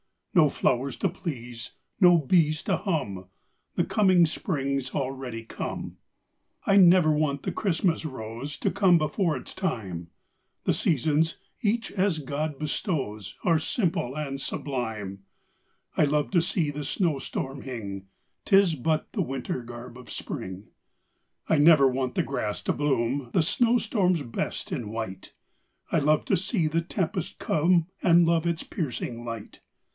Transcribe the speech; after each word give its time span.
No 0.33 0.49
flowers 0.49 0.95
to 0.99 1.09
please 1.09 1.73
no 1.99 2.17
bees 2.17 2.63
to 2.63 2.77
hum 2.77 3.27
The 3.75 3.83
coming 3.83 4.25
spring's 4.25 4.95
already 4.95 5.43
come. 5.43 5.97
I 6.65 6.77
never 6.77 7.11
want 7.11 7.43
the 7.43 7.51
Christmas 7.51 8.03
rose 8.05 8.57
To 8.59 8.71
come 8.71 8.97
before 8.97 9.35
its 9.37 9.53
time; 9.53 10.09
The 10.63 10.73
seasons, 10.73 11.35
each 11.61 11.91
as 11.91 12.17
God 12.17 12.57
bestows, 12.57 13.35
Are 13.43 13.59
simple 13.59 14.17
and 14.17 14.39
sublime. 14.41 15.23
I 15.97 16.05
love 16.05 16.31
to 16.31 16.41
see 16.41 16.71
the 16.71 16.85
snowstorm 16.85 17.61
hing; 17.61 18.07
'Tis 18.45 18.73
but 18.75 19.11
the 19.11 19.21
winter 19.21 19.61
garb 19.61 19.97
of 19.97 20.09
spring. 20.09 20.69
I 21.49 21.57
never 21.59 21.87
want 21.89 22.15
the 22.15 22.23
grass 22.23 22.63
to 22.63 22.73
bloom: 22.73 23.29
The 23.33 23.43
snowstorm's 23.43 24.23
best 24.23 24.71
in 24.71 24.89
white. 24.89 25.33
I 25.91 25.99
love 25.99 26.25
to 26.25 26.37
see 26.37 26.67
the 26.67 26.81
tempest 26.81 27.37
come 27.37 27.87
And 28.01 28.25
love 28.25 28.47
its 28.47 28.63
piercing 28.63 29.25
light. 29.25 29.59